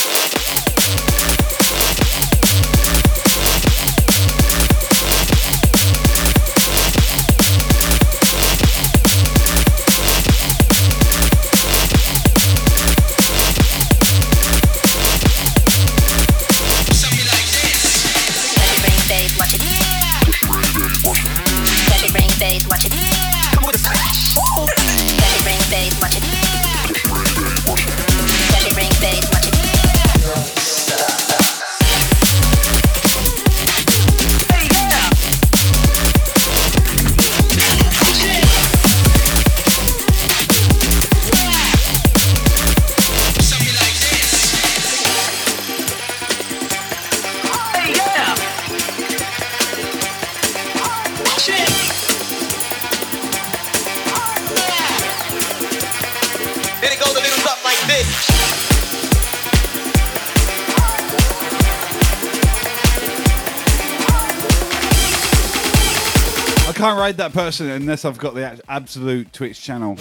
that 67.17 67.33
person 67.33 67.69
unless 67.69 68.05
I've 68.05 68.17
got 68.17 68.35
the 68.35 68.61
absolute 68.67 69.33
Twitch 69.33 69.61
channel. 69.61 69.97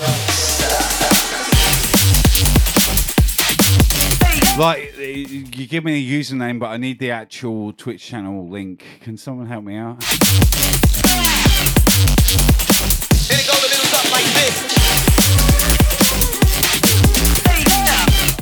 Like, 4.58 4.96
you 4.98 5.66
give 5.66 5.84
me 5.84 5.94
a 5.94 6.20
username, 6.20 6.58
but 6.58 6.66
I 6.66 6.76
need 6.76 6.98
the 6.98 7.10
actual 7.10 7.72
Twitch 7.72 8.04
channel 8.04 8.48
link. 8.48 8.84
Can 9.00 9.16
someone 9.16 9.46
help 9.46 9.64
me 9.64 9.76
out? 9.76 10.04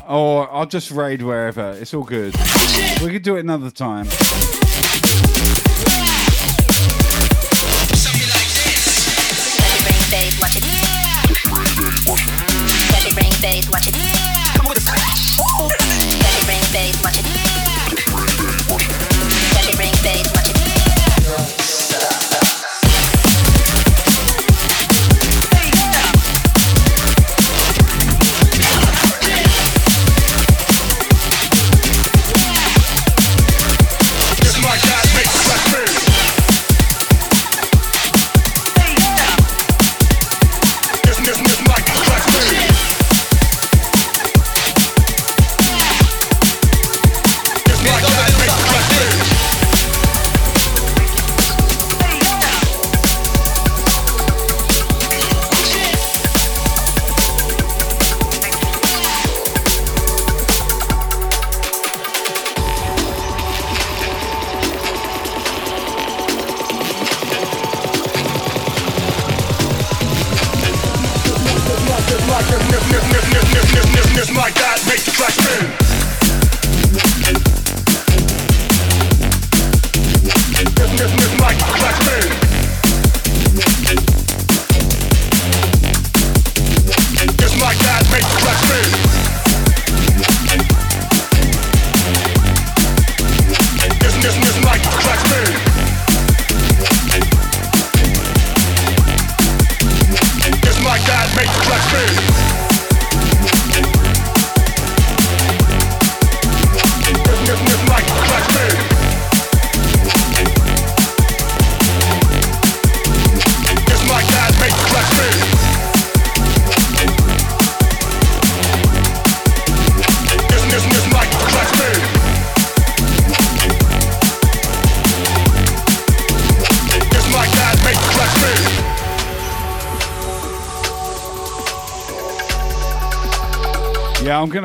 Or 0.09 0.51
I'll 0.51 0.67
just 0.67 0.91
raid 0.91 1.23
wherever. 1.23 1.73
It's 1.73 1.93
all 1.95 2.03
good. 2.03 2.35
We 3.03 3.13
could 3.13 3.23
do 3.23 3.37
it 3.37 3.41
another 3.41 3.71
time. 3.71 4.09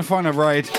to 0.03 0.09
find 0.09 0.27
a 0.27 0.33
raid. 0.33 0.69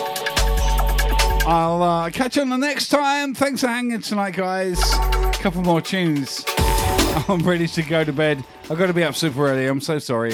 I'll 1.46 1.82
uh, 1.82 2.10
catch 2.10 2.36
you 2.36 2.42
on 2.42 2.50
the 2.50 2.56
next 2.56 2.88
time. 2.88 3.34
Thanks 3.34 3.60
for 3.60 3.68
hanging 3.68 4.00
tonight, 4.00 4.32
guys. 4.32 4.80
A 4.94 5.32
couple 5.34 5.62
more 5.62 5.80
tunes. 5.80 6.44
I'm 7.28 7.40
ready 7.40 7.66
to 7.68 7.82
go 7.82 8.04
to 8.04 8.12
bed. 8.12 8.44
I've 8.70 8.78
got 8.78 8.86
to 8.86 8.94
be 8.94 9.04
up 9.04 9.14
super 9.14 9.48
early. 9.48 9.66
I'm 9.66 9.80
so 9.80 9.98
sorry. 9.98 10.32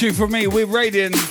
tune 0.00 0.14
from 0.14 0.32
me 0.32 0.46
with 0.46 0.70
Radiant. 0.70 1.29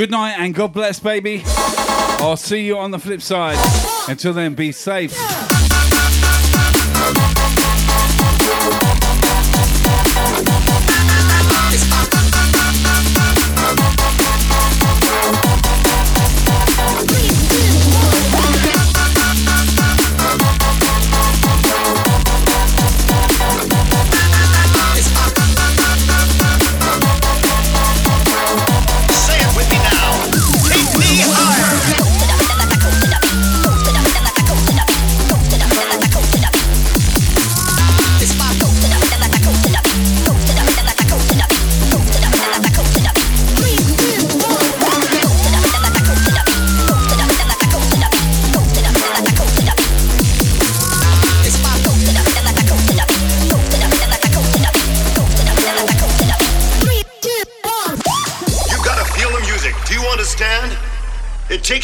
Good 0.00 0.10
night 0.10 0.36
and 0.38 0.54
God 0.54 0.72
bless, 0.72 0.98
baby. 0.98 1.42
I'll 1.44 2.34
see 2.34 2.64
you 2.64 2.78
on 2.78 2.90
the 2.90 2.98
flip 2.98 3.20
side. 3.20 3.58
Until 4.08 4.32
then, 4.32 4.54
be 4.54 4.72
safe. 4.72 5.12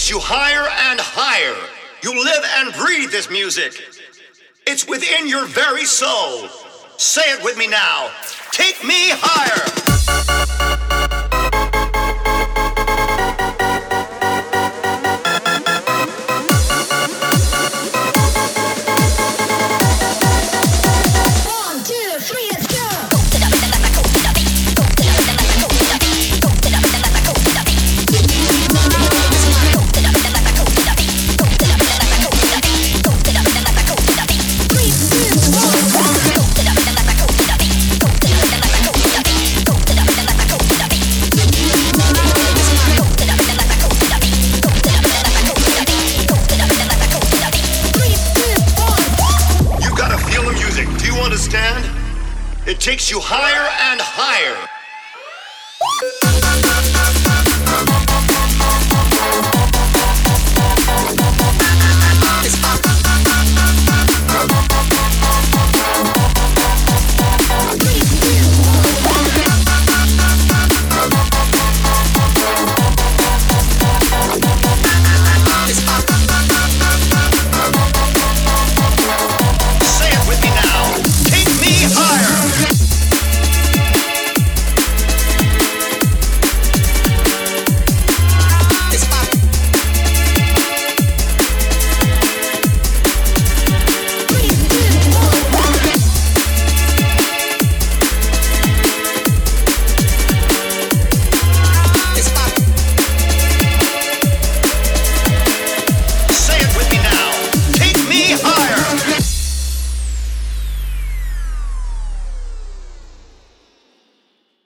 Takes 0.06 0.14
you 0.14 0.20
higher 0.20 0.68
and 0.90 1.00
higher. 1.00 1.56
You 2.02 2.12
live 2.22 2.44
and 2.58 2.72
breathe 2.74 3.10
this 3.10 3.28
music. 3.28 3.72
It's 4.64 4.86
within 4.86 5.26
your 5.26 5.46
very 5.46 5.84
soul. 5.84 6.48
Say 6.96 7.22
it 7.32 7.42
with 7.42 7.58
me 7.58 7.66
now. 7.66 8.10
Take 8.52 8.84
me 8.84 9.10
higher. 9.10 9.55